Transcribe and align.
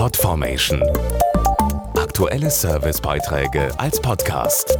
Podformation. 0.00 0.82
Aktuelle 1.94 2.50
Servicebeiträge 2.50 3.68
als 3.78 4.00
Podcast. 4.00 4.78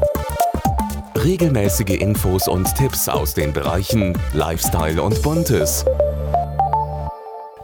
Regelmäßige 1.15 2.00
Infos 2.00 2.49
und 2.49 2.75
Tipps 2.75 3.07
aus 3.07 3.34
den 3.34 3.52
Bereichen 3.52 4.18
Lifestyle 4.33 5.02
und 5.02 5.20
Buntes. 5.20 5.84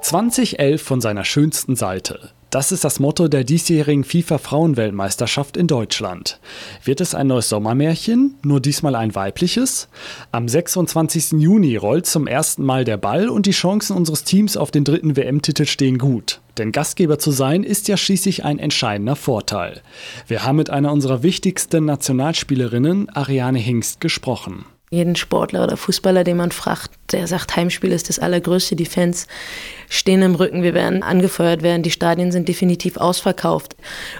2011 0.02 0.82
von 0.82 1.00
seiner 1.00 1.24
schönsten 1.24 1.76
Seite. 1.76 2.32
Das 2.56 2.72
ist 2.72 2.84
das 2.84 3.00
Motto 3.00 3.28
der 3.28 3.44
diesjährigen 3.44 4.02
FIFA-Frauenweltmeisterschaft 4.02 5.58
in 5.58 5.66
Deutschland. 5.66 6.40
Wird 6.82 7.02
es 7.02 7.14
ein 7.14 7.26
neues 7.26 7.50
Sommermärchen, 7.50 8.36
nur 8.42 8.60
diesmal 8.60 8.94
ein 8.94 9.14
weibliches? 9.14 9.88
Am 10.32 10.48
26. 10.48 11.32
Juni 11.32 11.76
rollt 11.76 12.06
zum 12.06 12.26
ersten 12.26 12.64
Mal 12.64 12.86
der 12.86 12.96
Ball 12.96 13.28
und 13.28 13.44
die 13.44 13.50
Chancen 13.50 13.94
unseres 13.94 14.24
Teams 14.24 14.56
auf 14.56 14.70
den 14.70 14.84
dritten 14.84 15.18
WM-Titel 15.18 15.66
stehen 15.66 15.98
gut. 15.98 16.40
Denn 16.56 16.72
Gastgeber 16.72 17.18
zu 17.18 17.30
sein 17.30 17.62
ist 17.62 17.88
ja 17.88 17.98
schließlich 17.98 18.46
ein 18.46 18.58
entscheidender 18.58 19.16
Vorteil. 19.16 19.82
Wir 20.26 20.42
haben 20.44 20.56
mit 20.56 20.70
einer 20.70 20.94
unserer 20.94 21.22
wichtigsten 21.22 21.84
Nationalspielerinnen, 21.84 23.10
Ariane 23.10 23.58
Hingst, 23.58 24.00
gesprochen 24.00 24.64
jeden 24.96 25.14
Sportler 25.14 25.62
oder 25.62 25.76
Fußballer, 25.76 26.24
den 26.24 26.36
man 26.36 26.50
fragt, 26.50 26.90
der 27.12 27.26
sagt, 27.28 27.54
Heimspiel 27.54 27.92
ist 27.92 28.08
das 28.08 28.18
Allergrößte. 28.18 28.74
Die 28.74 28.86
Fans 28.86 29.28
stehen 29.88 30.22
im 30.22 30.34
Rücken, 30.34 30.62
wir 30.62 30.74
werden 30.74 31.02
angefeuert 31.02 31.62
werden, 31.62 31.84
die 31.84 31.90
Stadien 31.92 32.32
sind 32.32 32.48
definitiv 32.48 32.96
ausverkauft. 32.96 33.76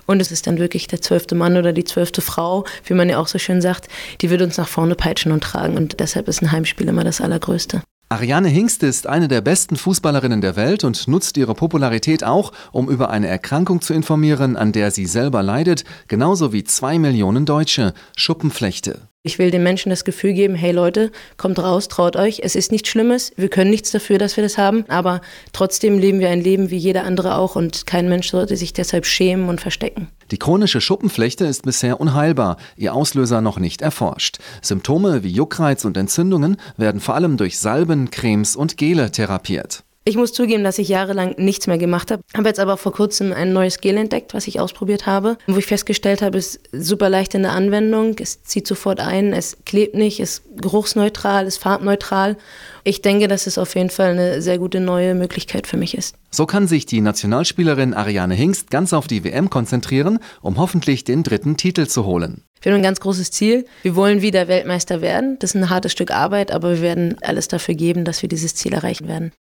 Und 0.07 0.21
es 0.21 0.30
ist 0.30 0.47
dann 0.47 0.59
wirklich 0.59 0.87
der 0.87 1.02
zwölfte 1.02 1.35
Mann 1.35 1.57
oder 1.57 1.73
die 1.73 1.85
zwölfte 1.85 2.21
Frau, 2.21 2.65
wie 2.85 2.95
man 2.95 3.09
ja 3.09 3.19
auch 3.19 3.27
so 3.27 3.39
schön 3.39 3.61
sagt, 3.61 3.89
die 4.21 4.30
wird 4.30 4.43
uns 4.43 4.57
nach 4.57 4.69
vorne 4.69 4.95
peitschen 4.95 5.33
und 5.33 5.43
tragen. 5.43 5.77
Und 5.77 5.99
deshalb 5.99 6.29
ist 6.29 6.43
ein 6.43 6.52
Heimspiel 6.52 6.88
immer 6.88 7.02
das 7.02 7.21
Allergrößte. 7.21 7.83
Ariane 8.09 8.49
Hingst 8.49 8.85
ist 8.85 9.09
eine 9.09 9.27
der 9.27 9.41
besten 9.41 9.74
Fußballerinnen 9.74 10.41
der 10.41 10.55
Welt 10.55 10.85
und 10.85 11.09
nutzt 11.09 11.37
ihre 11.37 11.57
Popularität 11.57 12.23
auch, 12.23 12.52
um 12.71 12.88
über 12.88 13.11
eine 13.11 13.27
Erkrankung 13.27 13.80
zu 13.80 13.95
informieren, 13.95 14.57
an 14.57 14.71
der 14.71 14.93
sie 14.93 15.07
selber 15.07 15.43
leidet, 15.43 15.82
genauso 16.07 16.52
wie 16.52 16.63
zwei 16.63 17.01
Millionen 17.01 17.47
Deutsche, 17.47 17.95
Schuppenflechte. 18.16 19.09
Ich 19.27 19.41
will 19.41 19.51
den 19.51 19.65
Menschen 19.65 19.91
das 19.91 20.05
Gefühl 20.05 20.35
geben, 20.35 20.55
hey 20.55 20.71
Leute, 20.71 21.10
kommt 21.37 21.59
raus, 21.59 21.88
traut 21.88 22.15
euch, 22.15 22.43
es 22.45 22.55
ist 22.55 22.71
nichts 22.71 22.91
Schlimmes, 22.91 23.32
wir 23.37 23.49
können 23.49 23.71
nichts 23.71 23.91
dafür, 23.91 24.19
dass 24.19 24.37
wir 24.37 24.45
das 24.45 24.57
haben, 24.57 24.85
aber 24.87 25.21
trotzdem 25.52 25.99
leben 25.99 26.21
wir 26.21 26.29
ein 26.29 26.41
Leben 26.41 26.71
wie 26.71 26.77
jeder 26.77 27.02
andere 27.02 27.35
auch 27.37 27.57
und 27.57 27.88
kein 27.88 28.09
Mensch 28.09 28.30
sollte 28.30 28.57
sich 28.57 28.73
deshalb 28.73 29.04
schämen 29.04 29.49
und 29.49 29.60
verstecken. 29.60 30.07
Die 30.30 30.38
chronische 30.38 30.80
Schuppenflechte 30.80 31.45
ist 31.45 31.65
bisher 31.65 32.01
unheilbar, 32.01 32.57
ihr 32.77 32.95
Auslöser 32.95 33.41
noch 33.41 33.59
nicht 33.59 33.82
erforscht. 33.82 34.38
Symptome 34.63 35.24
wie 35.24 35.30
Juckreiz 35.30 35.85
und 35.85 35.97
Entzündungen 35.97 36.57
werden 36.77 37.01
vor 37.01 37.16
allem 37.16 37.37
durch 37.37 37.59
Salben, 37.59 38.13
Cremes 38.13 38.54
und 38.54 38.77
Gele 38.77 39.10
therapiert. 39.10 39.82
Ich 40.09 40.16
muss 40.16 40.32
zugeben, 40.32 40.62
dass 40.62 40.79
ich 40.79 40.88
jahrelang 40.88 41.35
nichts 41.37 41.66
mehr 41.66 41.79
gemacht 41.79 42.12
habe. 42.12 42.23
Habe 42.32 42.46
jetzt 42.46 42.60
aber 42.60 42.76
vor 42.76 42.93
kurzem 42.93 43.32
ein 43.32 43.52
neues 43.52 43.80
Gel 43.80 43.96
entdeckt, 43.96 44.35
was 44.35 44.46
ich 44.46 44.60
ausprobiert 44.60 45.04
habe, 45.04 45.37
wo 45.48 45.59
ich 45.59 45.66
festgestellt 45.66 46.23
habe, 46.23 46.38
es 46.38 46.54
ist 46.54 46.68
super 46.71 47.09
leicht 47.09 47.35
in 47.35 47.43
der 47.43 47.51
Anwendung, 47.51 48.15
es 48.21 48.40
zieht 48.45 48.68
sofort 48.68 49.01
ein, 49.01 49.32
es 49.32 49.57
klebt 49.66 49.96
nicht, 49.96 50.21
ist 50.21 50.45
geruchsneutral, 50.59 51.48
ist 51.48 51.59
farbneutral. 51.59 52.37
Ich 52.85 53.02
denke, 53.02 53.26
dass 53.26 53.48
es 53.48 53.59
auf 53.59 53.74
jeden 53.74 53.90
Fall 53.90 54.13
eine 54.13 54.43
sehr 54.43 54.59
gute 54.59 54.79
neue 54.79 55.16
Möglichkeit 55.16 55.66
für 55.66 55.76
mich 55.76 55.98
ist. 55.98 56.15
So 56.30 56.46
kann 56.46 56.68
sich 56.68 56.87
die 56.87 57.01
Nationalspielerin 57.01 57.93
Ariane 57.93 58.37
Hingst 58.37 58.70
ganz 58.70 58.93
auf 58.93 59.09
die 59.09 59.24
WM 59.24 59.51
konzentrieren, 59.51 60.20
um 60.41 60.57
hoffentlich 60.59 61.02
den 61.02 61.24
dritten 61.24 61.57
Titel 61.57 61.88
zu 61.88 62.04
holen. 62.04 62.45
Wir 62.63 62.73
haben 62.73 62.80
ein 62.80 62.85
ganz 62.85 63.01
großes 63.01 63.30
Ziel. 63.30 63.65
Wir 63.82 63.96
wollen 63.96 64.22
wieder 64.22 64.48
Weltmeister 64.48 65.00
werden. 65.00 65.38
Das 65.38 65.50
ist 65.50 65.56
ein 65.56 65.70
hartes 65.70 65.93
Stück 65.93 66.10
Arbeit, 66.10 66.50
aber 66.50 66.72
wir 66.72 66.81
werden 66.81 67.16
alles 67.22 67.48
dafür 67.48 67.75
geben, 67.75 68.04
dass 68.04 68.22
wir 68.22 68.28
dieses 68.28 68.54
Ziel 68.54 68.72
erreichen 68.72 69.09
werden. 69.09 69.32